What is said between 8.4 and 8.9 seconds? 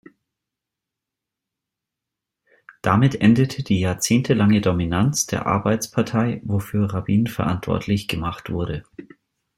wurde.